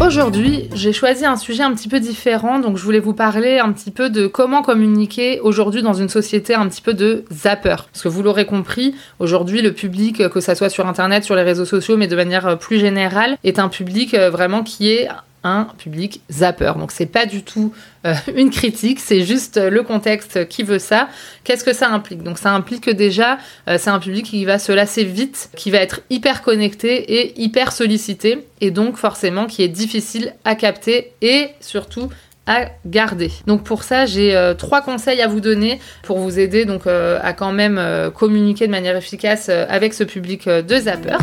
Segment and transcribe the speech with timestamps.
[0.00, 3.70] Aujourd'hui, j'ai choisi un sujet un petit peu différent, donc je voulais vous parler un
[3.70, 7.76] petit peu de comment communiquer aujourd'hui dans une société un petit peu de zapper.
[7.92, 11.42] Parce que vous l'aurez compris, aujourd'hui le public, que ça soit sur internet, sur les
[11.42, 15.08] réseaux sociaux, mais de manière plus générale, est un public euh, vraiment qui est
[15.44, 16.72] un public zapper.
[16.78, 17.72] Donc c'est pas du tout
[18.06, 21.08] euh, une critique, c'est juste euh, le contexte qui veut ça.
[21.44, 22.22] Qu'est-ce que ça implique?
[22.22, 25.70] Donc ça implique que déjà euh, c'est un public qui va se lasser vite, qui
[25.70, 31.12] va être hyper connecté et hyper sollicité et donc forcément qui est difficile à capter
[31.22, 32.10] et surtout
[32.46, 33.30] à garder.
[33.46, 37.52] Donc pour ça, j'ai trois conseils à vous donner pour vous aider donc à quand
[37.52, 41.18] même communiquer de manière efficace avec ce public de zapper.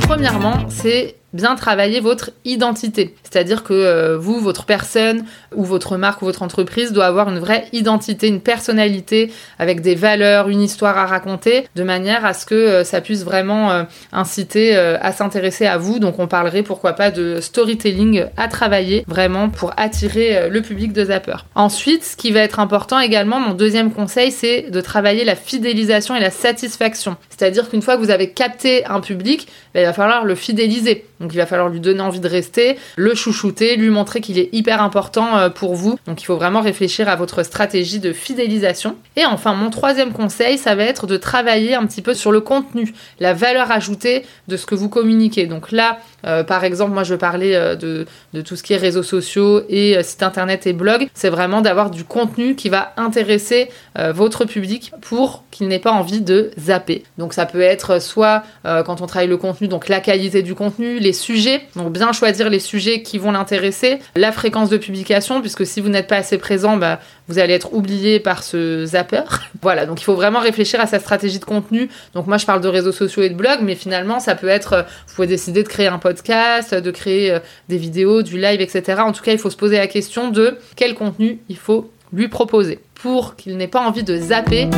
[0.00, 3.14] Premièrement, c'est bien travailler votre identité.
[3.22, 7.38] C'est-à-dire que euh, vous, votre personne ou votre marque ou votre entreprise doit avoir une
[7.38, 12.46] vraie identité, une personnalité avec des valeurs, une histoire à raconter, de manière à ce
[12.46, 15.98] que euh, ça puisse vraiment euh, inciter à s'intéresser à vous.
[15.98, 21.04] Donc on parlerait pourquoi pas de storytelling à travailler vraiment pour attirer le public de
[21.04, 21.36] Zapper.
[21.54, 26.14] Ensuite, ce qui va être important également, mon deuxième conseil, c'est de travailler la fidélisation
[26.14, 27.16] et la satisfaction.
[27.28, 31.04] C'est-à-dire qu'une fois que vous avez capté un public, ben, il va falloir le fidéliser.
[31.20, 34.48] Donc il va falloir lui donner envie de rester, le chouchouter, lui montrer qu'il est
[34.52, 35.98] hyper important euh, pour vous.
[36.06, 38.96] Donc il faut vraiment réfléchir à votre stratégie de fidélisation.
[39.16, 42.40] Et enfin, mon troisième conseil, ça va être de travailler un petit peu sur le
[42.40, 45.46] contenu, la valeur ajoutée de ce que vous communiquez.
[45.46, 48.06] Donc là, euh, par exemple, moi je parlais euh, de,
[48.42, 51.08] tout ce qui est réseaux sociaux et euh, site internet et blog.
[51.14, 56.20] C'est vraiment d'avoir du contenu qui va intéresser votre public pour qu'il n'ait pas envie
[56.20, 57.04] de zapper.
[57.18, 60.98] Donc ça peut être soit quand on travaille le contenu, donc la qualité du contenu,
[60.98, 65.66] les sujets, donc bien choisir les sujets qui vont l'intéresser, la fréquence de publication, puisque
[65.66, 69.22] si vous n'êtes pas assez présent, bah, vous allez être oublié par ce zapper.
[69.62, 71.88] voilà, donc il faut vraiment réfléchir à sa stratégie de contenu.
[72.14, 74.84] Donc moi je parle de réseaux sociaux et de blog, mais finalement ça peut être,
[75.06, 77.38] vous pouvez décider de créer un podcast, de créer euh,
[77.68, 79.00] des vidéos, du live, etc.
[79.04, 82.26] En tout cas, il faut se poser la question de quel contenu il faut lui
[82.26, 84.68] proposer pour qu'il n'ait pas envie de zapper.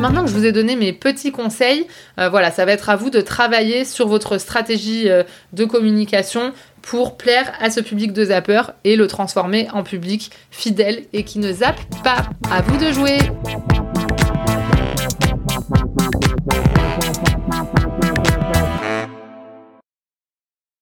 [0.00, 1.84] Maintenant que je vous ai donné mes petits conseils,
[2.20, 6.52] euh, voilà, ça va être à vous de travailler sur votre stratégie euh, de communication
[6.88, 11.38] pour plaire à ce public de zapper et le transformer en public fidèle et qui
[11.38, 12.30] ne zappe pas.
[12.50, 13.18] À vous de jouer!